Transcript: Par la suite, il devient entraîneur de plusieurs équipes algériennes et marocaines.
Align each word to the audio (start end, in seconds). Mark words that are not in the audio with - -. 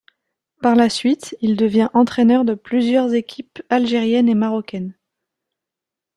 Par 0.63 0.75
la 0.75 0.89
suite, 0.89 1.37
il 1.41 1.55
devient 1.55 1.89
entraîneur 1.93 2.43
de 2.43 2.55
plusieurs 2.55 3.13
équipes 3.13 3.61
algériennes 3.69 4.29
et 4.29 4.33
marocaines. 4.33 4.95